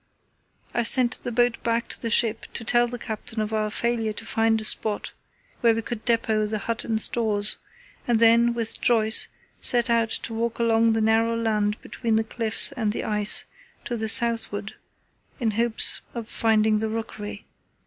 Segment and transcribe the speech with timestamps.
[0.73, 4.13] I sent the boat back to the ship to tell the captain of our failure
[4.13, 5.11] to find a spot
[5.59, 7.59] where we could depot the hut and stores,
[8.07, 9.27] and then, with Joyce,
[9.59, 13.45] set out to walk along the narrow land between the cliffs and the ice
[13.85, 14.73] to the southward
[15.39, 17.45] in hopes of finding the rookery.